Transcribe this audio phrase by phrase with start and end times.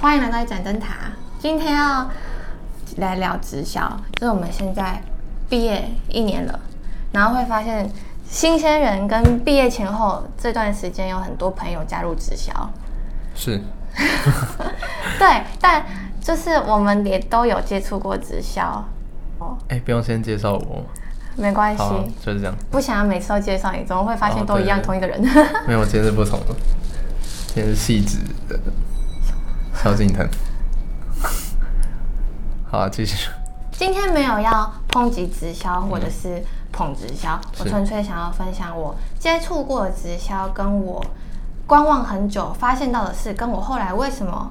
[0.00, 1.10] 欢迎来到一盏灯塔。
[1.40, 2.08] 今天要
[2.98, 3.80] 来聊直销，
[4.12, 5.02] 就是我们现在
[5.48, 6.60] 毕业一年了，
[7.10, 7.90] 然后会发现
[8.24, 12.52] 新鲜人跟毕业前后这段时间有很多朋友加入直销。
[13.34, 13.60] 是，
[15.18, 15.84] 对，但
[16.20, 18.84] 就是我们也都有接触过直销，
[19.40, 20.84] 哦，哎，不用先介绍我，
[21.34, 21.82] 没关系，
[22.24, 22.54] 就是这样。
[22.70, 25.20] 不想要每次都介绍你，怎么会发现都一样，同一个人？
[25.66, 26.54] 没有，今天是不同的，
[27.48, 28.18] 今天是细致
[28.48, 28.56] 的。
[29.82, 30.28] 萧敬腾，
[32.68, 33.28] 好，继续。
[33.70, 36.42] 今天没有要抨击直销或者是
[36.72, 41.04] 捧直销，我纯粹想要分享我接触过的直销，跟我
[41.64, 44.50] 观望很久发现到的事，跟我后来为什么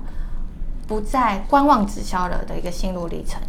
[0.88, 3.42] 不再观望直销了的一个心路历程。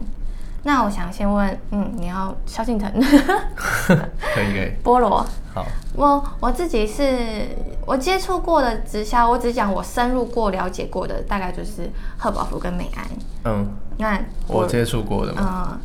[0.65, 2.93] 那我想先问，嗯，你要萧敬腾？
[2.93, 4.73] 可以可以。
[4.85, 5.25] 菠萝。
[5.55, 5.65] 好。
[5.95, 7.49] 我我自己是
[7.87, 13.07] 我接触过的直销，我只讲我深入过了解过的，大概就是贺宝福跟美安。
[13.45, 13.67] 嗯。
[13.99, 15.69] 那我接触过的嘛。
[15.73, 15.81] 嗯。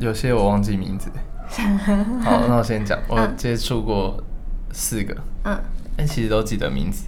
[0.00, 1.10] 有些我忘记名字。
[2.22, 4.22] 好，那我先讲，我接触过
[4.72, 5.16] 四个。
[5.44, 5.58] 嗯。
[5.96, 7.06] 但其实都记得名字，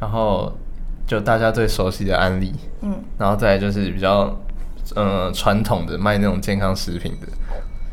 [0.00, 0.52] 然后
[1.06, 2.54] 就大家最熟悉的案例。
[2.80, 2.98] 嗯。
[3.18, 4.34] 然后再就是比较。
[4.94, 7.26] 嗯，传统的卖那种健康食品的，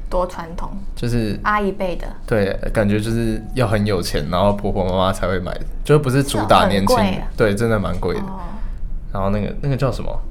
[0.09, 6.97] 多传统，就是阿姨辈的，对，感觉就是要很有钱，然后婆婆妈妈才会买的，就不是主打年轻，
[7.35, 8.23] 对，真的蛮贵的。
[9.11, 10.21] 然后那个那个叫什么？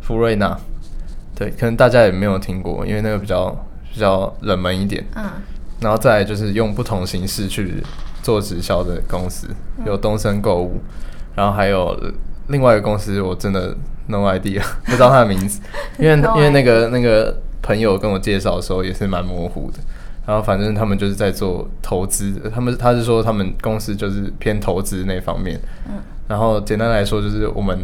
[0.00, 0.58] 福瑞娜，
[1.34, 3.50] 对，可能大家也没有听过，因为那个比较
[3.92, 5.04] 比较冷门一点。
[5.14, 5.24] 嗯，
[5.80, 7.82] 然后再就是用不同形式去
[8.22, 9.46] 做直销的公司，
[9.84, 10.80] 有东森购物，
[11.34, 11.94] 然后还有
[12.48, 13.76] 另外一个公司，我真的。
[14.06, 15.60] No idea， 不知道他的名字，
[15.98, 19.78] 因为因为那个那个朋友跟我介绍的时候也是蛮模糊的，
[20.26, 25.58] 然后反正他们就是在做投资，他们他是说他们公司就是偏投资那方面，
[25.88, 25.94] 嗯，
[26.28, 27.78] 然后简单来说就是我们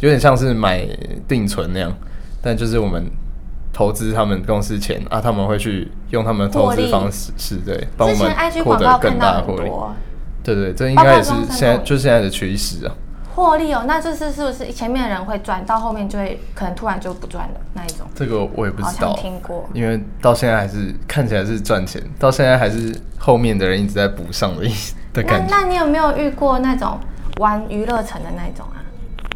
[0.00, 0.84] 有点像是买
[1.28, 1.92] 定存那样，
[2.42, 3.08] 但就是我们
[3.72, 8.30] 投资他们公司钱啊，他们会去用他们的投资方式是对帮我们
[8.64, 9.70] 获得更大的获利，
[10.42, 12.92] 对对，这应该也是现在就现在的趋势啊。
[13.34, 18.06] 获利哦，那这是是不是前面的人会赚，到后面就会可能突然就不赚了那一种？
[18.14, 19.64] 这个我也不知道，听过。
[19.72, 25.50] 因为到现在还是看起来是赚钱，到现在还是后面的人一直在补上的意思的感觉。
[25.50, 26.98] 那那你有没有遇过那种
[27.38, 28.84] 玩娱乐城的那种啊？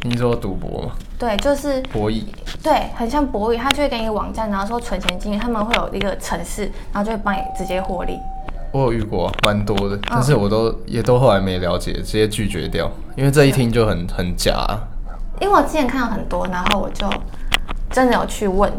[0.02, 0.92] 你说赌博吗？
[1.18, 2.24] 对，就是博弈。
[2.62, 8.18] 对，很像博弈，他就会给你网站，然后说存钱进去，他们会有一个城市，然后就会帮你直接获利。
[8.72, 14.66] 我有遇过，蛮多的，但是我都也都后来没了解，直接拒绝掉，因为这一听就很很假。
[15.40, 17.08] 因为我之前看到很多，然后我就
[17.90, 18.72] 真的有去问，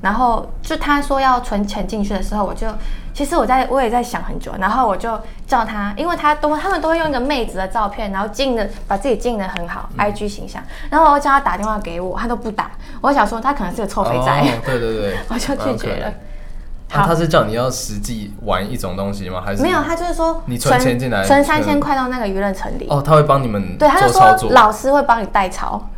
[0.00, 2.66] 然后就他说要存钱进去的时候，我就
[3.12, 16.12] 其实我在我也在想很久，然后我就叫他，因为他都他们都会用一个妹子的照片，然后进的把自己进的很好，IG 形象，然后我叫他打电话给我，他都不打，我想说他可能是个臭肥仔，对对对， 我就拒绝了。
[16.88, 19.42] 他是叫你要实际玩一种东西吗？
[19.44, 19.82] 还是没有？
[19.82, 22.86] 他就是说你存钱进来，存三千块到那个娱乐城里。
[22.88, 25.90] 哦，他会帮你们对，他就说老师会帮你代操，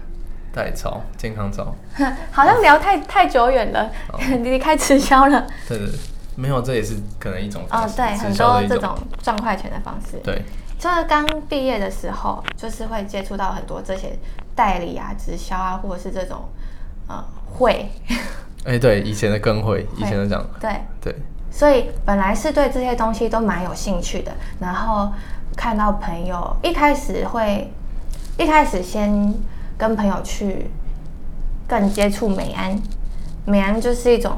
[0.55, 1.75] 代操健康操。
[2.33, 3.91] 好像聊太太久远了，
[4.43, 5.47] 离开直销了。
[5.69, 5.89] 对对，
[6.35, 10.19] 没有，这也是可能一种哦，对，很多这种赚快钱的方式。
[10.25, 10.43] 对，
[10.79, 14.19] 就是刚毕业的时候，就是会接触到很多这些
[14.55, 16.49] 代理啊、直销啊，或者是这种
[17.09, 17.23] 呃
[17.59, 17.91] 会。
[18.67, 21.15] 哎，对，以前的更会，以前的这样，对对，
[21.51, 25.13] 所以本来是对这些东西都蛮有兴趣的，然后
[25.57, 27.73] 看到朋友一开始会，
[28.37, 29.33] 一开始先
[29.79, 30.69] 跟朋友去
[31.69, 32.77] 更接触美安，
[33.45, 34.33] 美安就是一种，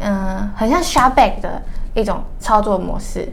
[0.00, 1.62] 嗯，很像 s h a b a c k 的
[1.94, 3.30] 一种操作模式。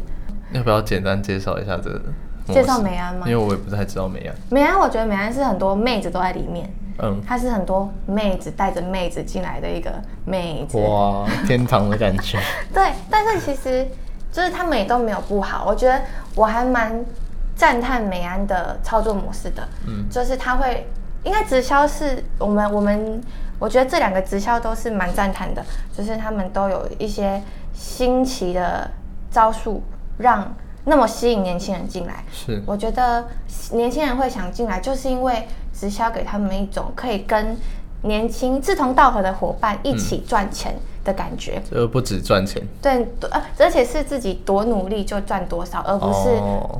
[0.51, 2.01] 要不要简单介绍一下这个？
[2.47, 3.25] 介绍美安吗？
[3.25, 4.35] 因为我也不太知道美安。
[4.49, 6.69] 美安，我觉得美安是很多妹子都在里面。
[7.03, 9.91] 嗯，他是很多妹子带着妹子进来的一个
[10.23, 12.39] 妹子，哇，天堂的感觉。
[12.71, 13.87] 对，但是其实
[14.31, 15.99] 就是他们也都没有不好，我觉得
[16.35, 17.03] 我还蛮
[17.55, 19.67] 赞叹美安的操作模式的。
[19.87, 20.87] 嗯，就是他会，
[21.23, 23.19] 应该直销是我们我们，
[23.57, 25.65] 我觉得这两个直销都是蛮赞叹的，
[25.97, 27.41] 就是他们都有一些
[27.73, 28.87] 新奇的
[29.31, 29.81] 招数，
[30.19, 30.53] 让
[30.85, 32.23] 那么吸引年轻人进来。
[32.31, 33.27] 是，我觉得
[33.71, 35.47] 年轻人会想进来，就是因为。
[35.73, 37.57] 直销给他们一种可以跟
[38.03, 46.29] 年轻志同道合的伙伴一起赚钱的感觉，就不止赚钱，对，呃，而且是自己多努力就赚多少，而不是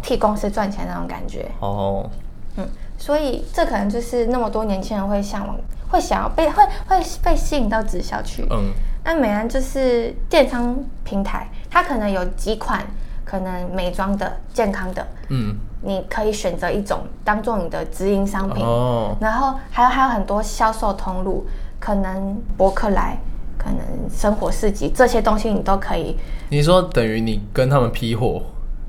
[0.02, 1.50] 替公司赚钱那种感觉。
[1.60, 2.10] 哦，
[2.58, 2.68] 嗯，
[2.98, 5.56] 所以这可能就是那么多年轻人会向往，
[5.90, 8.46] 会想要被会会被吸引到直销去。
[8.50, 8.72] 嗯，
[9.04, 12.86] 那美安就是电商平台，它可能有几款。
[13.31, 18.62] 可能美妆的、健康的，嗯，你可以选择一种当做你的直营商品。
[18.62, 19.16] 哦。
[19.22, 21.48] 然后还有还有很多销售通路，
[21.80, 23.18] 可能博客来、
[23.57, 23.80] 可能
[24.10, 26.18] 生活市集这些东西你都可以。
[26.50, 28.42] 你说等于你跟他们批货，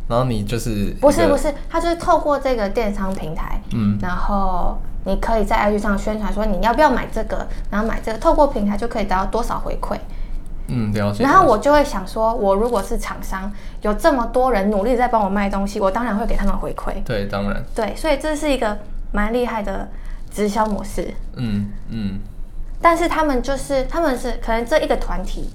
[0.08, 9.96] 然后你就是不是不是，他就是透过这个电商平台，嗯，然后你可以在 IG 上宣传说你要不要买这个，然后买这个，透过平台就可以得到多少回馈。
[10.72, 11.22] 嗯，了解。
[11.22, 13.52] 然后我就会想说，我如果是厂商，
[13.82, 17.02] 有这么多人努力在帮我卖东西，我当然会给他们回馈。
[17.04, 17.62] 对，当然。
[17.74, 18.78] 对，所以这是一个
[19.12, 19.86] 蛮厉害的
[20.30, 21.12] 直销模式。
[21.36, 22.18] 嗯嗯。
[22.80, 25.50] 但是他们就是，他们是可能这一个团体，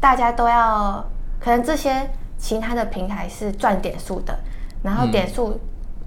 [0.00, 1.02] 大家都要，
[1.40, 4.38] 可能这些其他的平台是赚点数的，
[4.82, 5.58] 然后点数，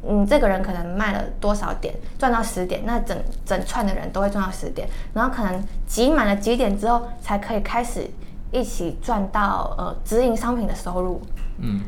[0.07, 8.07] 嗯，这个人可能卖了多少点，赚到十点，那整整串的人都会赚到十点，然后可能集满了几点之后，才可以开始。
[8.51, 11.21] 一起赚到呃直营商品的收入，
[11.59, 11.79] 嗯，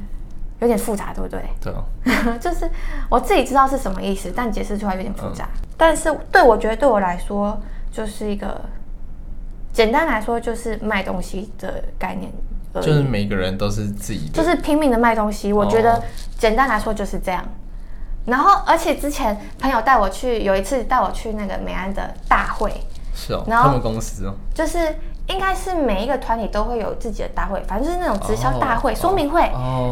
[0.60, 1.44] 有点复杂，对不对？
[1.62, 1.74] 对，
[2.39, 2.69] 就是
[3.10, 5.50] 我自己知道是什么意思，但解释出来有点复杂。
[5.75, 7.60] 但是对我觉得对我来说，
[7.92, 8.62] 就是一个
[9.74, 12.31] 简单来说就是卖东西的概念。
[12.75, 15.54] 就是每个人都是自己，就是拼命的卖东西。
[15.54, 16.01] 我觉得
[16.38, 17.44] 简单来说就是这样。
[18.25, 22.74] 然后而且之前朋友带我去，有一次带我去那个美安的大会，
[23.13, 24.80] 是哦，他们公司哦，就是。
[25.27, 29.41] 应该是每一个团体都会有自己的大会，反正就是那种直销大会、说明会，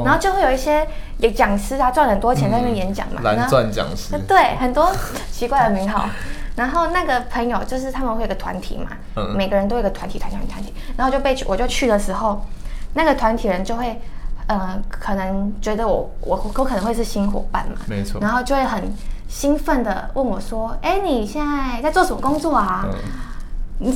[0.04, 0.86] 然后就会有一些
[1.20, 3.22] 有讲师啊，赚很多钱在那边演讲嘛。
[3.24, 4.18] 蓝钻讲师。
[4.28, 4.92] 对，很多
[5.32, 6.06] 奇怪的名号。
[6.54, 8.90] 然后那个朋友就是他们会有个团体嘛，
[9.38, 10.74] 每个人都有个团体、团体、团体。
[10.98, 12.46] 然后就被我就去的时候，
[12.94, 14.02] 那个团体人就会，
[14.48, 18.20] 呃，可能觉得我我我可能会是新伙伴嘛，没错。
[18.20, 18.94] 然后就会很
[19.30, 22.98] 兴奋的问我说：“哎，你现在在做什么工作啊？”你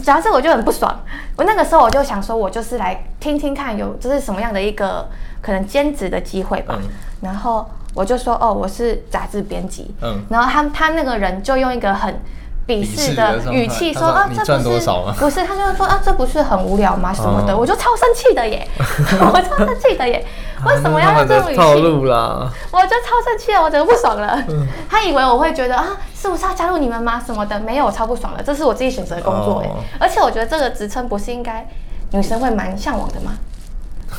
[0.03, 0.99] 讲到这我就很不爽。
[1.35, 5.07] 我那个时候我就想说，我就是来听听看有这是什么样的一个
[5.41, 6.79] 可能兼职的机会吧。
[7.21, 9.93] 然后我就说，哦，我是杂志编辑。
[10.01, 10.23] 嗯。
[10.29, 12.19] 然后他他那个人就用一个很
[12.67, 14.89] 鄙视的语气说，啊，这不是
[15.19, 17.13] 不是，他就说，啊，这不是很无聊吗？
[17.13, 18.67] 什么的，我就超生气的耶，
[19.21, 20.25] 我超生气的耶。
[20.65, 21.59] 为什么要用这种语气？
[21.59, 22.51] 套路啦！
[22.71, 24.44] 我就超生气了，我真的不爽了。
[24.89, 27.21] 他以为我会觉得啊，是不是要加入你们吗？
[27.25, 27.59] 什么的？
[27.59, 28.44] 没有，我超不爽了。
[28.44, 29.69] 这是我自己选择的工作哎，
[30.00, 31.67] 而且我觉得这个职称不是应该
[32.12, 33.33] 女生会蛮向往的吗？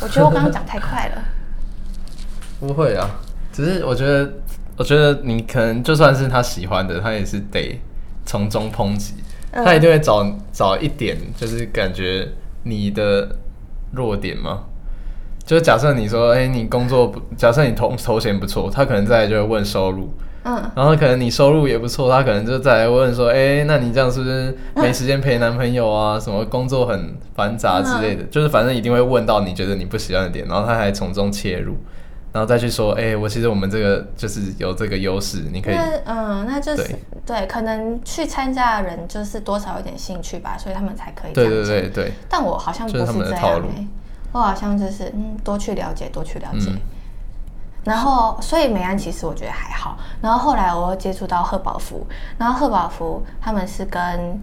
[0.02, 1.22] 我觉得我刚刚讲太快了。
[2.60, 3.10] 不会啊，
[3.52, 4.32] 只是我觉得，
[4.76, 7.80] 我觉得你可能就算是他喜欢的，他也是得
[8.24, 9.14] 从中抨击，
[9.52, 12.28] 他一定会找找一点，就是感觉
[12.62, 13.28] 你的
[13.92, 14.64] 弱点吗？
[15.46, 20.12] 就是假设你说，哎，你工作不，假设你头头衔不错，他可能再来就会问收入，
[20.42, 26.18] 嗯，然后可能你收入也不错，他可能就再来问说，哎，那你这样是不是 没时间陪男朋友啊？
[26.18, 31.76] 什么工作很繁杂之类的，就是反正一定会问到你觉得你不喜欢的点，然后他还从中切入，
[32.32, 35.76] 然后再去说，哎，我其实我们这个就是有这个优势，你可以，
[36.06, 36.88] 嗯，那就是
[37.24, 43.62] 对，可能去参加的人就是多少有点兴趣吧，所以他们才可以，对对对对，但我好像不是这样。
[44.38, 46.70] 我好像就是嗯，多去了解，多去了解。
[47.84, 49.96] 然后，所以美安其实我觉得还好。
[50.20, 52.04] 然后后来我又接触到贺宝福，
[52.36, 54.40] 然后贺宝福他们是跟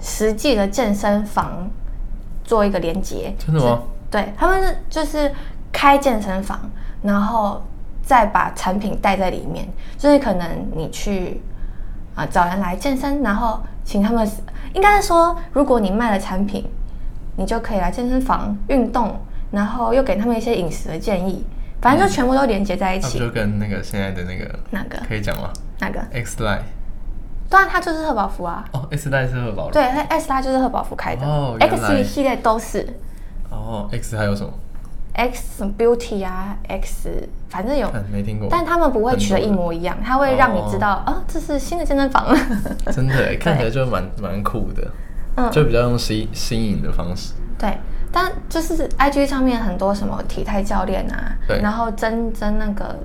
[0.00, 1.68] 实际的健身房
[2.44, 3.80] 做一个连接，真的吗？
[4.10, 5.34] 对，他们是就是
[5.72, 6.60] 开健身房，
[7.02, 7.60] 然后
[8.00, 9.68] 再把产品带在里面，
[9.98, 11.42] 就是可能你去
[12.14, 14.24] 啊找人来健身，然后请他们，
[14.72, 16.64] 应该是说，如果你卖了产品。
[17.40, 19.18] 你就可以来健身房运动，
[19.50, 21.42] 然后又给他们一些饮食的建议，
[21.80, 23.18] 反正就全部都连接在一起。
[23.18, 25.50] 就跟那个现在的那个哪个可以讲吗？
[25.78, 26.60] 哪个？X Line。
[27.48, 28.62] 对啊，它就是贺宝福啊。
[28.72, 29.72] 哦，X Line 是贺宝福。
[29.72, 31.26] 对，X Line 就是贺宝福开的。
[31.26, 32.86] 哦，X 系列都是。
[33.48, 34.52] 哦，X 还有什么
[35.14, 37.90] ？X Beauty 啊，X 反正有。
[38.12, 38.48] 没听过。
[38.50, 42.36] 但他们不会取的一模一样，他会让你知道啊，这是新的健身房。
[42.92, 44.86] 真的，看起来就蛮蛮酷的。
[45.50, 47.78] 就比较用新新颖的方式，对，
[48.12, 52.96] 但就是 I G 上面很多什么体态教练啊，对，然后真真那个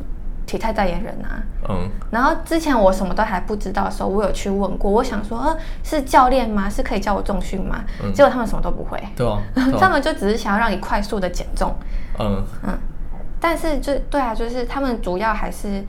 [0.45, 6.69] 体态代言人啊，嗯，然后之前我什么都还不知道的时候，我有去问过，我想说，呃，是教练吗？
[6.69, 7.83] 是可以教我重训吗？
[8.13, 9.41] 结果他们什么都不会， 对啊，
[9.79, 11.75] 他们就只是想要让你快速的减重，
[12.19, 12.43] 嗯。
[12.63, 12.77] 嗯，
[13.39, 15.83] 但是就对啊，就是他们主要还是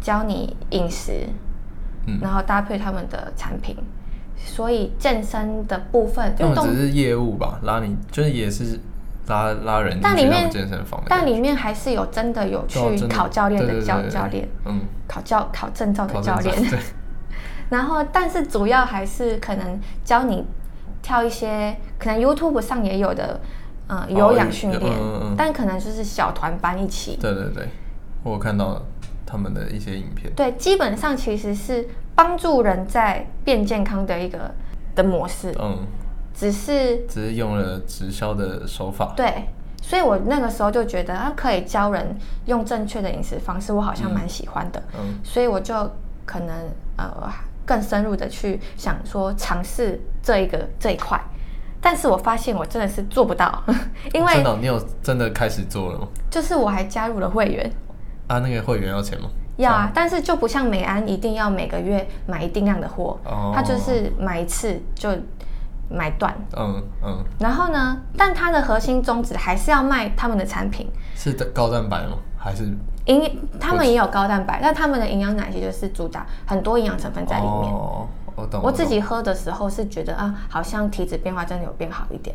[0.00, 1.26] 教你饮食，
[2.06, 3.76] 嗯，然后搭配他们的产品。
[4.36, 8.78] 所以健身的部分，运动只是业务吧，拉你就是也是
[9.26, 16.54] 拉拉人但里面健身房，但里面还是有真的有去考教练的教教练，嗯，考教考证照的教练。
[17.70, 20.44] 然后，但是主要还是可能教你
[21.00, 23.40] 跳一些，可能 YouTube 上也有的，
[23.88, 24.92] 嗯有氧训练，
[25.38, 27.16] 但可能就是小团班一起。
[27.18, 27.68] 对对对，
[28.22, 28.82] 我看到
[29.26, 30.32] 他们的一些影片。
[30.34, 34.54] 对，基本上其实是帮助人在变健康的一个
[34.94, 35.54] 的模式。
[35.58, 35.78] 嗯，
[36.34, 39.12] 只是只是用了直销的手法。
[39.16, 39.48] 对，
[39.80, 44.82] 所以我那个时候就觉得啊，可以教人用正确的饮食方式，我好像蛮喜欢的。
[44.98, 45.74] 嗯，所以我就
[46.24, 46.54] 可能
[46.96, 47.32] 呃
[47.64, 51.20] 更深入的去想说尝试这一个这一块。
[51.84, 53.60] 但是我发现我真的是做不到，
[54.14, 56.06] 因为真的，你有真的开始做了吗？
[56.30, 57.68] 就是我还加入了会员
[58.32, 59.28] 啊，那个会员要钱吗？
[59.56, 63.18] 要啊，但是就不像美安一定要每个月买一定量的货，
[63.54, 65.10] 他就是买一次就
[65.90, 67.22] 买断，嗯嗯。
[67.38, 72.16] 然后呢，但它的核心宗旨还是要卖他们的产品，是的高蛋白吗？
[72.38, 72.64] 还是
[73.04, 73.38] 营？
[73.60, 77.70] 他们也有高蛋白，但他们的营养奶昔就是主打很多营养成分在里面。
[77.70, 82.34] 哦我我自己喝的时候是觉得啊，好像体脂变化真的有变好一点，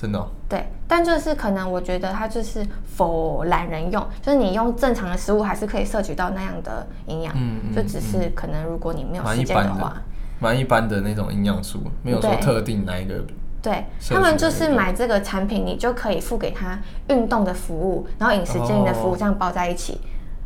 [0.00, 0.28] 真的。
[0.48, 10.00] 对，但就是可能我觉得它就是否懒人用，就是你用正常的食物还是可以摄取到那样的营养，嗯就只是可能如果你没有时间的话，
[10.38, 13.14] 蛮一般的那种营养素，没有说特定哪一个。
[13.60, 16.78] 对他们就是买这个产品，你就可以付给他
[17.08, 20.00] 运动的服务，然后饮食建议的服务这样包在一起。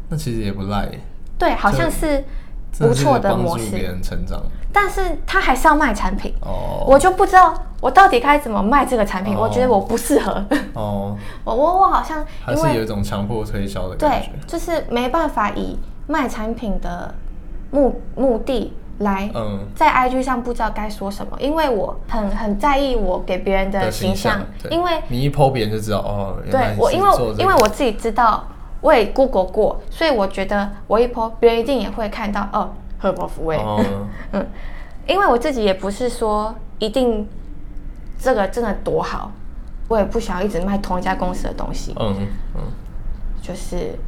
[0.09, 0.88] 那其实也不赖。
[1.37, 2.25] 对，好像是。
[2.78, 4.42] 不错的模式，别人成长，
[4.73, 10.32] 但是他还是要卖产品哦，我就不知道我到底该怎么卖这个产品，我觉得我不适合。
[10.74, 17.12] 哦，我 我我好像还是有一种强迫推销的感觉，就是没办法以卖产品的
[17.72, 27.08] 目目的来，嗯，在 IG 上不知道该说什么，因为我很很在意我给别人的形象，因为你一剖别人就知道哦，对我因为
[27.38, 28.44] 因为我自己知道。
[28.80, 33.56] 我也 Google 过，所以我觉得我一 po，别人一定也会看到哦，赫伯福味。
[34.32, 34.44] 嗯，
[35.06, 37.24] 因为我自己也不是说一定
[38.22, 39.32] 这个真的多好，
[39.88, 41.92] 我也不想要一直卖同一家公司的东西。
[41.98, 42.14] 嗯
[42.54, 42.62] 嗯，
[43.42, 43.98] 就是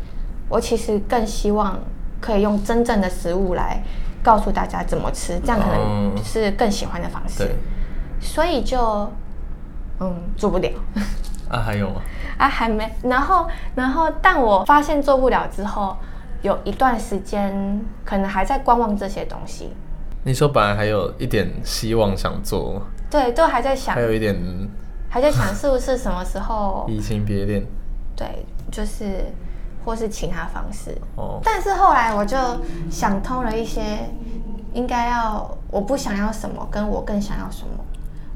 [0.48, 1.76] 我其实更希望
[2.20, 3.82] 可以用真正的食物来
[4.22, 7.38] 告诉大家怎么吃，这样可能是更喜欢的方式。
[7.44, 7.56] 对，
[8.20, 9.10] 所以就
[9.98, 10.70] 嗯做不了。
[11.50, 12.00] 啊，还有吗？
[12.38, 12.88] 啊，还没。
[13.02, 15.96] 然后，然后，但我发现做不了之后，
[16.42, 19.70] 有一段时间可能还在观望这些东西。
[20.24, 22.80] 你说本来还有一点希望想做，
[23.10, 24.34] 对，都还在想，还有一点
[25.08, 27.64] 还在想是不是什么时候 移情别恋？
[28.16, 29.24] 对，就是
[29.84, 30.96] 或是其他方式。
[31.16, 31.40] 哦。
[31.44, 32.36] 但是后来我就
[32.90, 34.08] 想通了一些，
[34.72, 37.84] 应该要我不想要什么，跟我更想要什么。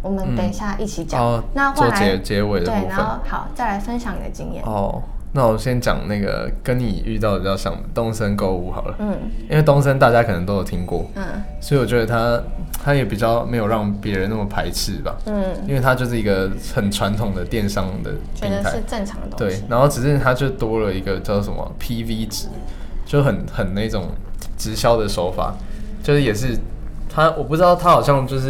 [0.01, 4.63] 我们等一下一起讲，那做结结尾的对，然后好，再来分享你的经验。
[4.65, 8.95] 哦，那我先讲那个跟你遇到的比较像东森购物好了。
[8.99, 9.17] 嗯，
[9.49, 11.25] 因为东森大家可能都有听过，嗯，
[11.61, 12.43] 所以我觉得他
[12.83, 15.17] 他也比较没有让别人那么排斥吧。
[15.27, 19.37] 嗯，因为他就是一个很传统的电商的平台，是正常的。
[19.37, 22.49] 对，然后只是他就多了一个叫什么 PV 值，
[23.05, 24.09] 就很很那种
[24.57, 25.55] 直销的手法，
[26.03, 26.57] 就是也是
[27.09, 28.49] 他我不知道他好像就是。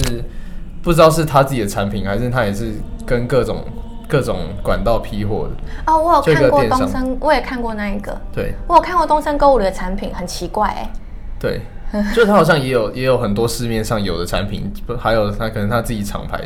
[0.81, 2.73] 不知道是他自己的产品，还是他也是
[3.05, 3.63] 跟各种
[4.09, 5.93] 各种管道批货的。
[5.93, 8.19] 哦，我有看过东森，我也看过那一个。
[8.33, 10.91] 对，我有看过东森购物里的产品，很奇怪哎。
[11.39, 11.61] 对，
[12.15, 16.41] 就是他好像也有也有很多市面上有的产品，还有他可能他自己厂牌。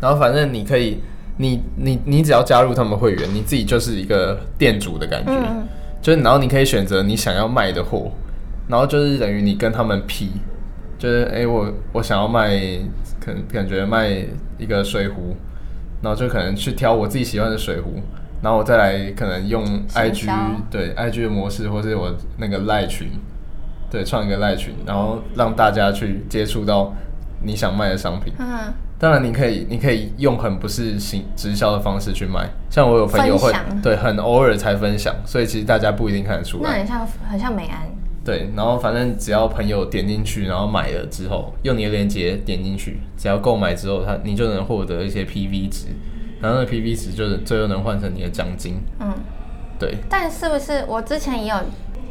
[0.00, 1.00] 然后反正你可以，
[1.36, 5.32] 你你你只要加入他们会员，你自己就是一个店主的感觉。
[5.32, 5.66] 嗯。
[6.00, 8.10] 就是然后你可以选择你想要卖的货，
[8.66, 10.30] 然后就是等于你跟他们批。
[10.98, 12.50] 就是哎，我我想要卖，
[13.20, 14.08] 可能感觉卖
[14.56, 15.36] 一个水壶，
[16.02, 17.94] 然后就可能去挑我自己喜欢的水壶，
[18.42, 20.28] 然后我再来可能用 IG
[20.70, 23.08] 对 IG 的模式，或是我那个赖群，
[23.90, 26.92] 对创一个赖群，然后让大家去接触到
[27.42, 28.32] 你想卖的商品。
[28.38, 36.70] 嗯，当然你可以你可以用很不是行直销的方式去卖，像我有朋友会对很偶尔才分享，所以其实大家不一定看得出来。
[36.70, 37.80] 那很像很像美安。
[38.24, 45.88] 对，然后反正只要朋友点进去，然后买了之后，用你的链接点进去，只要购买之后，他你就能获得一些 PV 值，
[46.40, 48.80] 然后那 PV 值就是最后能换成你的奖金。
[49.00, 49.12] 嗯，
[49.78, 49.96] 对。
[50.08, 51.56] 但是不是我之前也有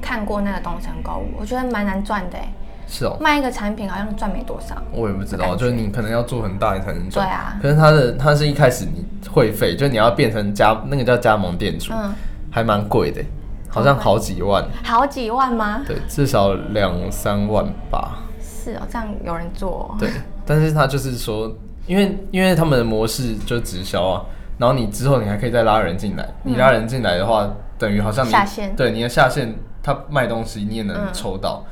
[0.01, 2.53] 看过那个东城购物，我觉得蛮难赚的哎。
[2.87, 3.15] 是哦。
[3.21, 4.75] 卖一个产品好像赚没多少。
[4.91, 7.25] 我也不知道，就是你可能要做很大你才能赚。
[7.25, 7.57] 对啊。
[7.61, 12.13] 可是它的它是一开始你会费，就你要变成加那个叫加盟店主，嗯，
[12.51, 13.23] 还蛮贵的。
[13.71, 15.81] 好像好几万，好几万吗？
[15.87, 18.19] 对，至少两三万吧。
[18.39, 19.95] 是哦，这样有人做。
[19.97, 20.09] 对，
[20.45, 21.51] 但是他就是说，
[21.87, 24.25] 因为因为他们的模式就直销啊，
[24.57, 27.49] 然后你之后你还可以再拉人进来，你拉人进来的话，
[27.79, 28.75] 等于好像下线。
[28.75, 31.63] 对，你的下线他卖东西你也能抽到，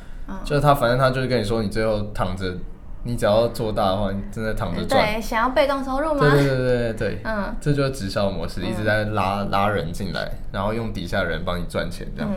[0.42, 2.56] 就是他反正他就是跟你说，你最后躺着
[3.02, 5.14] 你只要做大的话，你真的躺着赚。
[5.14, 6.20] 对，想要被动收入吗？
[6.20, 12.30] 对对对对对，嗯，这就是直销模式，一直在拉拉人进来，然后用底下人帮你赚钱这样，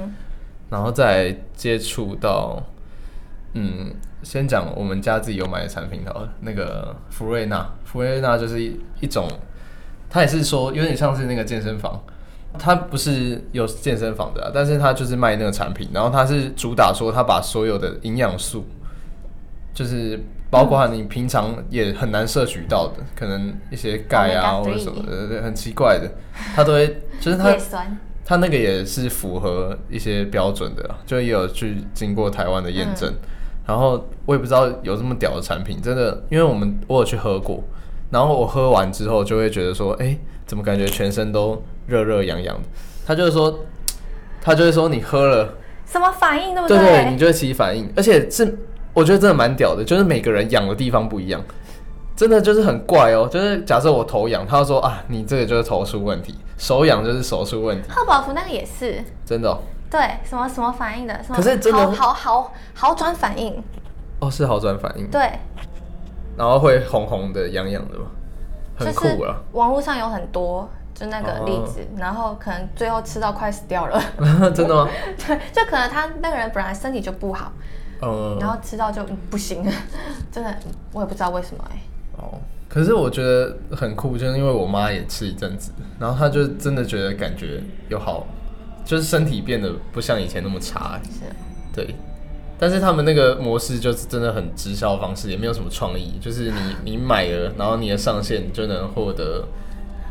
[0.70, 2.64] 然后再接触到，
[3.56, 3.94] 嗯，
[4.24, 9.28] 先讲我们家自己有买的产品好了，那个福瑞纳，福瑞纳就是一一种，
[10.10, 12.02] 它也是说有点像是那个健身房，
[12.58, 18.66] 它不是有健身房的，但是它就是卖那个产品，然后它是主打说它把所有的营养素，
[19.74, 20.18] 就是。
[20.54, 26.08] 包括你平常也很难摄取到的，可能一些钙啊或者什么的，很奇怪的，
[26.56, 26.88] 它都会，
[27.20, 27.58] 就是它，
[28.24, 33.12] 它那个也是符合一些标准的，就也有去经过台湾的验证。
[33.66, 37.64] 然后我也不知道有这么屌的产品，真的，因为我们我有去喝过，
[38.12, 42.62] 然后我喝完之后就会觉得说，哎，怎么感觉全身都热热痒痒的？
[43.08, 43.62] 他就是说，
[44.40, 45.56] 他就是说你喝了
[45.88, 46.78] 什么反应，对不对？
[46.78, 48.56] 对对，你就会起反应，而且是。
[48.94, 51.42] 我觉得真的蛮屌的，就是每个人痒的地方不一样，
[52.16, 53.28] 真的就是很怪哦。
[53.32, 57.90] 就是假设我头痒，他说啊，你这个就是头出问题；手痒就是手出问题。
[57.90, 59.58] 贺宝福那个也是真的。
[59.90, 61.20] 对，什么什么反应的？
[61.30, 63.62] 可是真的好好好转反应。
[64.20, 65.08] 哦，是好转反应。
[65.10, 65.22] 对。
[66.36, 68.06] 然后会红红的、痒痒的嘛？
[68.76, 69.38] 很酷啊！
[69.52, 74.02] 网络上有很多就那个例子，然后可能最后吃到快死掉了。
[74.56, 74.90] 真的吗？
[75.28, 77.52] 对，就可能他那个人本来身体就不好。
[78.40, 79.64] 然后吃到就不行，
[80.32, 80.56] 真的
[80.92, 81.82] 我也不知道为什么哎。
[82.18, 88.26] 哦，可是我觉得很酷，就是因为我妈也吃一阵子，然后她就真的觉得感觉有好，
[88.86, 91.00] 就是身体变得不像以前那么差。
[91.04, 91.22] 是。
[91.76, 91.96] 对。
[92.60, 99.46] 但是他们那个模式就是真的很直销方式，也没有什么创意，就是你你买了，然后你的上线就能获得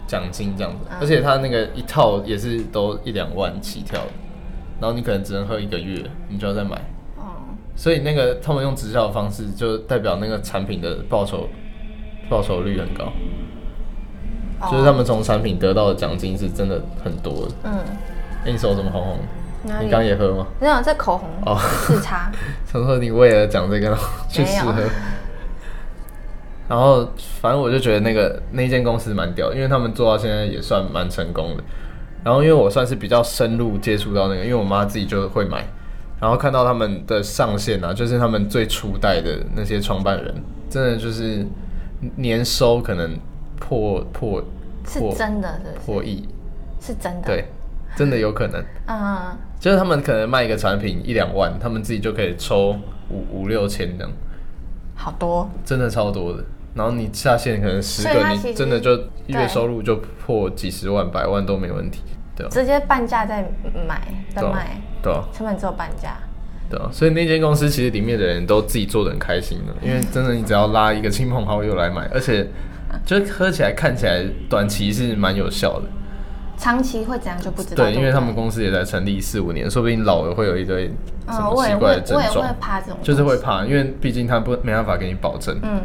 [0.07, 4.03] 奖金这样子，而且他那个一套也是都一两万起跳，
[4.81, 6.79] 然后你可能只能喝一个月，你就要再买。
[7.75, 11.49] 所以那个他们用直销的方式，就代表那个产品的报酬
[12.29, 13.13] 报酬率很高，
[14.71, 17.53] 就是他们从产品得到的奖金是真的很多的。
[17.65, 17.73] 嗯，
[18.45, 19.19] 你手怎么红红？
[19.81, 20.47] 你刚也喝吗？
[20.61, 22.31] 没有，这口红哦，试擦。
[22.67, 23.97] 陈说你为了讲这个
[24.29, 24.83] 去试喝。
[26.69, 27.07] 然后
[27.41, 31.63] 反正我就觉得那个那间公司蛮屌，因为他们做到现在也算蛮成功的。
[32.25, 35.65] 然后因为我算是比较深入接触到那个，因为我妈自己就会买。
[36.23, 40.33] 然后看到他们的上线啊，就是他们最初代的那些创办人，
[40.71, 41.45] 真的就是
[42.17, 43.19] 年收可能
[43.59, 44.41] 破破
[44.87, 46.29] 是真的，破亿。
[46.81, 47.45] 是真的，对，
[47.95, 52.77] 真的有可能，嗯，就是他们可能卖一个产品一两万，他们自己就可以抽
[53.09, 54.13] 五五六千这样，
[54.97, 56.45] 好多，真的超多的。
[56.75, 62.03] 然后你下线可能十个，你真的就月收入就破几十万、百万都没问题。
[62.35, 63.43] 对直接半价再
[63.87, 66.17] 买再卖，对，成本只有半价，
[66.71, 72.49] 对啊，所以那间公司其实里面的人都自己做的很开心的，因为真的你只要拉一个亲朋好友来买，而且
[73.05, 75.89] 就喝起来看起来短期是蛮有效的，
[76.57, 77.85] 长期会怎样就不知道。
[77.85, 80.91] 对，因为他们公司也在成立四五年，说不定老了会有一堆
[81.27, 85.59] 什么奇怪的症状，怕这种，就是会怕，因为毕竟他不没办法给你保证。
[85.63, 85.81] 嗯，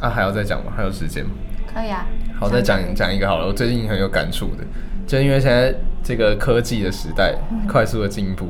[0.00, 0.72] 啊还要再讲吗？
[0.76, 1.30] 还有时间吗？
[1.72, 2.06] 可以啊。
[2.40, 4.64] 好，再讲讲一个好了，我最近很有感触的。
[5.06, 7.36] 就因为现在这个科技的时代
[7.68, 8.48] 快速的进步，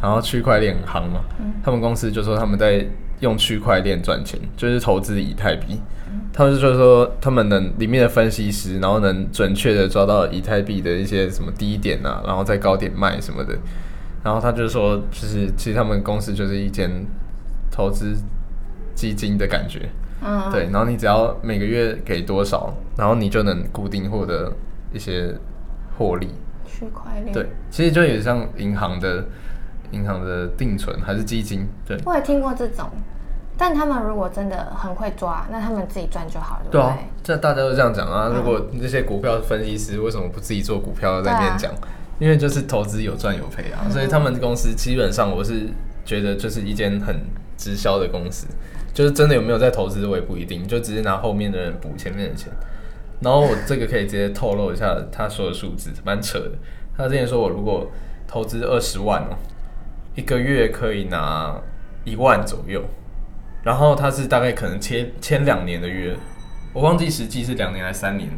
[0.00, 1.20] 然后区块链行嘛，
[1.62, 2.86] 他们公司就说他们在
[3.20, 5.80] 用区块链赚钱，就是投资以太币。
[6.32, 13.56] 他们就说他们能里面的分析师，然后能准确的抓到以太币的一些什么低点啊，然后在高点卖什么的。
[14.22, 16.90] 然后他就说，就是其实他们公司就是一间
[17.70, 18.16] 投资
[18.94, 19.90] 基金的感觉。
[20.22, 20.64] 嗯，对。
[20.72, 24.52] 然后你只要每个月给多少，然后你就能固定获得
[24.92, 25.34] 一些。
[25.96, 26.28] 获利，
[26.74, 29.24] 区块链对，其实就有像银行的
[29.92, 31.96] 银行的定存还是基金，对。
[32.04, 32.90] 我也听过这种，
[33.56, 38.32] 但他们如果真的很会抓，那他们自己赚就好了，对啊，这大家都这样讲啊。
[38.34, 41.72] 如果那些股票分析师为什么不自己做股票在那边讲？
[42.20, 45.68] 因为就是投资有赚有赔啊，所以他们公司基本上我是
[46.04, 47.20] 觉得就是一间很
[47.56, 48.46] 直销的公司，
[48.92, 52.52] 就是真的有没有在投资我也不一定，就直接拿后面的人补前面的钱。
[53.20, 56.52] 然后我这个可以直接透露一下他说的数字，蛮扯的。
[56.96, 57.90] 他之前说我如果
[58.26, 59.36] 投资二十万哦，
[60.14, 61.60] 一个月可以拿
[62.04, 62.82] 一万左右。
[63.62, 66.14] 然后他是大概可能签签两年的约，
[66.74, 68.28] 我忘记实际是两年还是三年，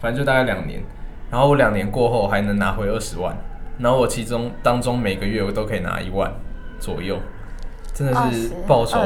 [0.00, 0.82] 反正就大概两年。
[1.30, 3.36] 然后我两年过后还能拿回二十万，
[3.78, 6.32] 然后我其中当中每个月我都可以拿一万
[6.80, 7.18] 左右，
[7.92, 8.98] 真的是报酬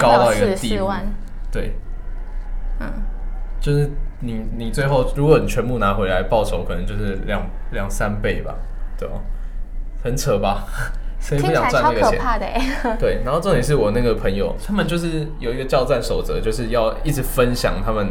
[0.00, 0.90] 高到一个地步。
[1.52, 1.74] 对，
[2.80, 2.86] 嗯，
[3.60, 3.90] 就是。
[4.24, 8.54] 你你最后，如果你全部拿回来，报酬可能就是两两三倍吧，
[8.98, 9.14] 对吧？
[10.02, 10.64] 很扯吧？
[11.20, 12.18] 谁不想赚那个钱？
[12.18, 12.96] 怕的哎。
[12.98, 18.08] 对，然后重点是我那个朋友，他们就是有一个叫战守则，就是要一直分享他们。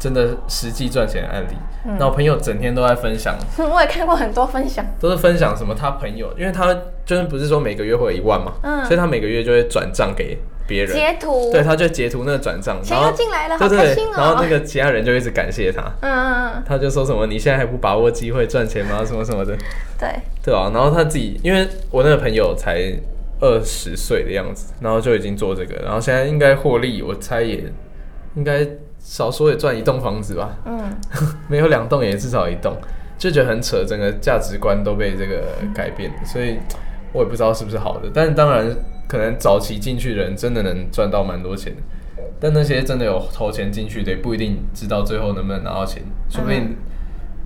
[0.00, 1.56] 真的实际赚钱的案例，
[1.98, 3.34] 那我朋友整天都在分享。
[3.58, 6.72] 我也看过很多分享，都是分享什么他朋友，因为他
[7.04, 10.38] 就是不是说每个月会有一万嘛，嗯，所以他每个月就会转账给
[10.68, 14.12] 别人，截图，对，他就截图那个转账，钱又进来了，好开心哦。
[14.16, 19.02] 然后那个其他人就一直感谢他，嗯嗯嗯，他就说什么你现在还不把握机会赚钱吗？
[19.04, 19.56] 什么什么的，
[19.98, 20.08] 对，
[20.44, 20.70] 对啊。
[20.72, 22.92] 然后他自己，因为我那个朋友才
[23.40, 27.64] 二十岁的样子，然后就已经做这个，然后现在应该获利，我猜也
[28.36, 28.64] 应该。
[29.00, 30.80] 少说也赚一栋房子吧，嗯，
[31.48, 32.76] 没有两栋也至少一栋，
[33.16, 36.58] 就觉得很扯，整个价值观都被这个改变，所以
[37.12, 38.10] 我也不知道是不是好的。
[38.12, 38.66] 但是当然，
[39.08, 41.82] 可能早期进去的人真的能赚到蛮多钱的，
[42.38, 46.76] 但那些真的有投钱进去的，不一定知道最后能不能拿到钱，说不定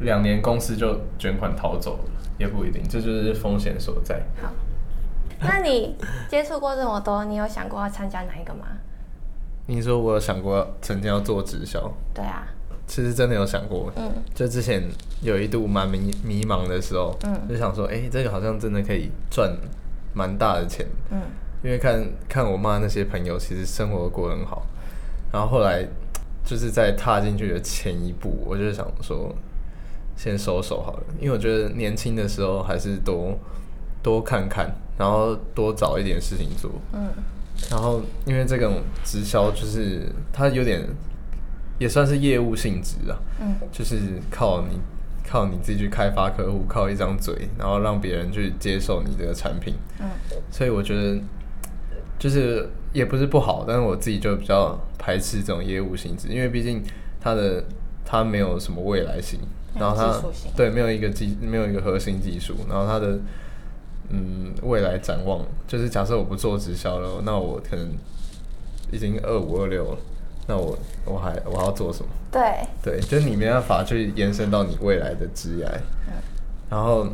[0.00, 2.04] 两年公司就卷款逃走了，
[2.38, 4.20] 也不一定，这就是风险所在。
[4.42, 4.50] 好，
[5.40, 5.96] 那你
[6.28, 8.66] 接触过这么多，你有想过要参加哪一个吗？
[9.66, 12.44] 你说我有想过曾经要做直销，对啊，
[12.84, 14.82] 其实真的有想过，嗯，就之前
[15.20, 19.56] 有一度蛮迷迷茫的时候，嗯，就想说，哎，这个好像真的可以赚
[20.12, 21.20] 蛮大的钱，嗯，
[21.62, 24.66] 因为看看我妈那些朋友，其实生活过得很好，
[25.32, 25.86] 然后后来
[26.44, 29.34] 就是在踏进去的前一步，我就想说，
[30.16, 33.38] 先收手好了，因为我觉得年轻的时候还是多
[34.02, 37.08] 多看看，然后多找一点事情做，嗯。
[37.70, 40.84] 然后，因为这种直销就是它有点
[41.78, 44.80] 也算是业务性质啊，嗯，就是靠你
[45.28, 50.08] 靠你自己去开发客户，靠一张嘴，然后让别人去接受你这个产品，嗯，
[50.50, 51.20] 所以我觉得
[52.22, 56.80] 就是也不是不好，但是我自己就比较排斥这种业务性质，因为毕竟
[57.20, 57.64] 它的
[58.04, 59.40] 它没有什么未来性，
[59.74, 60.22] 然后它
[60.54, 63.18] 对没有一个技没有一个核心技术，然后它的。
[64.14, 67.88] 嗯，未来展望就是假设我不做直销了，那我可能
[68.90, 69.98] 已经二五二六了，
[70.46, 72.10] 那我我还我要做什么？
[72.30, 72.42] 对
[72.82, 75.64] 对，就是你没办法去延伸到你未来的职业。
[76.08, 76.12] 嗯，
[76.68, 77.06] 然后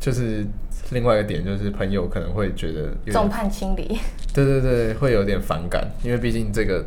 [0.00, 0.44] 就是
[0.90, 4.00] 另外一个点，就是朋友可能会觉得众叛亲离。
[4.34, 6.84] 对对对，会有点反感，因为毕竟这个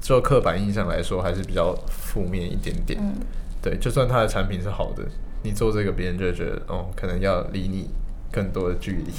[0.00, 3.00] 做刻板印象来说还是比较负面一点点。
[3.02, 3.14] 嗯，
[3.60, 5.02] 对，就算他的产品是好的，
[5.42, 7.90] 你做这个别人就觉得哦，可能要离你。
[8.32, 9.12] 更多的距离，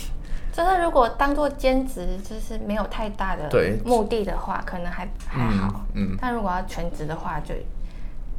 [0.53, 3.49] 就是如果当做兼职，就是没有太大的
[3.83, 5.85] 目的的话，可能还还好。
[5.95, 7.53] 嗯，但如果要全职的话，就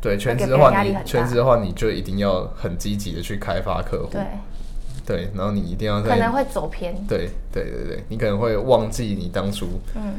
[0.02, 4.10] 对全职的话，你全职的话，你就一定要很积极的去开发客户。
[4.12, 4.26] 对
[5.06, 6.94] 对，然后你一定要可能会走偏。
[7.06, 10.16] 对对对对，你可能会忘记你当初嗯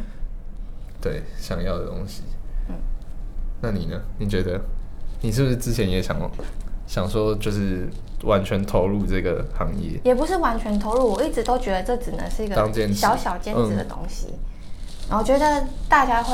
[1.00, 2.24] 对想要的东西。
[2.70, 2.76] 嗯，
[3.62, 4.02] 那你呢？
[4.18, 4.60] 你觉得
[5.22, 6.18] 你是不是之前也想
[6.88, 7.88] 想说就是？
[8.24, 11.12] 完全投入这个行业，也不是完全投入。
[11.12, 12.56] 我一直都觉得这只能是一个
[12.94, 14.28] 小小兼职的东西。
[15.10, 16.34] 然后觉得大家会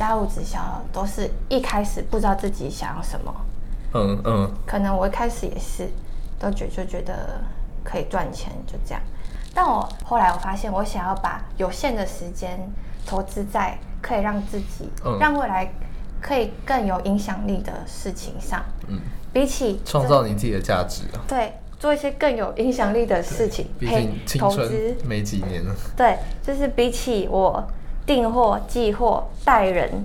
[0.00, 0.58] 加入直销，
[0.90, 3.34] 都是一开始不知道自己想要什么。
[3.92, 4.50] 嗯嗯。
[4.66, 5.86] 可能我一开始也是，
[6.38, 7.38] 都觉就觉得
[7.84, 9.02] 可以赚钱，就这样。
[9.52, 12.58] 但我后来我发现，我想要把有限的时间
[13.04, 14.88] 投资在可以让自己，
[15.20, 15.70] 让未来
[16.18, 18.64] 可以更有影响力的事情上。
[18.88, 18.98] 嗯。
[19.34, 25.74] 比起创造你自己的价值啊，对，做一些更有影响力的事情，毕竟青春没几年了。
[25.94, 27.62] 对，就是比起我
[28.10, 30.04] 订货、寄货、带人，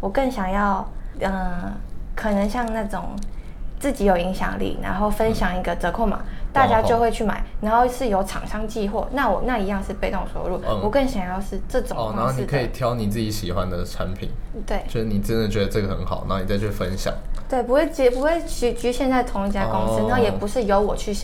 [0.00, 0.84] 我更想要，
[1.20, 1.72] 嗯，
[2.12, 3.10] 可能像那种
[3.78, 6.18] 自己有影响力，然后分享一个折扣码，
[6.52, 10.60] 大家就会去买，然后是由厂商寄货，那我那一样是被动收入。
[10.82, 11.96] 我更想要是这种。
[11.96, 14.28] 哦，然后你可以挑你自己喜欢的产品，
[14.66, 17.14] 对，就是你真的觉得这个很好，然后你再去分享。
[17.48, 21.16] 对，不会局不会局局限在同一家公司，然后也不是由我去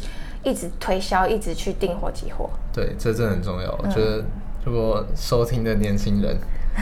[0.44, 2.48] 一直推销，一直去订货寄货。
[2.72, 3.76] 对，这真的很重要。
[3.82, 4.22] 我觉得
[4.64, 6.36] 如果收听的年轻人，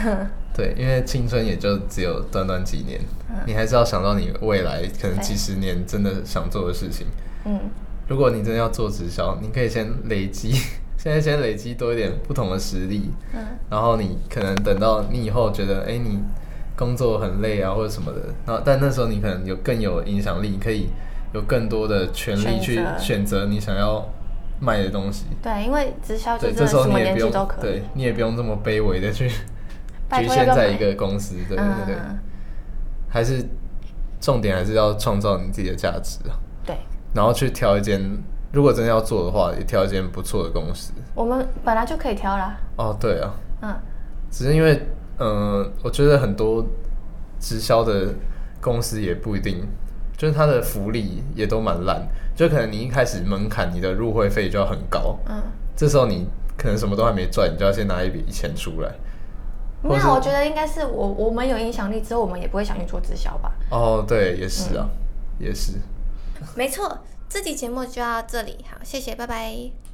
[0.53, 2.99] 对，因为青春也就只有短短几年，
[3.45, 7.07] 你还是要想到你未来可能几十年真的想做的事情。
[7.45, 7.59] 嗯，
[8.07, 10.51] 如果你真的要做直销，你可以先累积，
[10.97, 13.11] 现在先累积多一点不同的实力。
[13.33, 13.39] 嗯，
[13.69, 16.19] 然后你可能等到你以后觉得，哎，你。
[16.75, 20.87] 工作很累啊，或者什么的，然后但那时候你可能有更有影响力，你可以
[21.33, 24.07] 有更多的权利去选择你想要
[24.59, 25.25] 卖的东西。
[25.41, 31.95] 对，因为直销就是什么年纪都可以，对你也不用这么卑微的去局限在一个公司，对对对，
[33.09, 33.45] 还是
[34.19, 36.37] 重点还是要创造你自己的价值啊。
[36.65, 36.77] 对，
[37.13, 38.01] 然后去挑一间，
[38.51, 40.93] 如果真的要做的话，也挑一间不错的公司。
[41.15, 42.57] 我们本来就可以挑啦。
[42.77, 43.75] 哦，对啊，嗯，
[44.29, 44.81] 只是因为。
[45.21, 46.65] 嗯，我觉得很多
[47.41, 48.07] 直销的
[48.61, 49.67] 公司也不一定，
[50.19, 52.05] 就是它的福利也都蛮烂，
[52.35, 55.41] 就可能你一开始门槛你的入会费就要很高，嗯，
[55.77, 56.27] 这时候你
[56.57, 58.91] 可能什么都还没赚，你就要先拿一笔钱出来。
[59.81, 63.53] 没有，我觉得应该是我我们有影响力之后，我们也不会想去做直销吧。
[63.71, 64.89] 哦，对，也是啊，
[65.39, 65.71] 也是。
[66.53, 66.97] 没错，
[67.29, 69.88] 这期节目就到这里，好，谢谢，拜拜。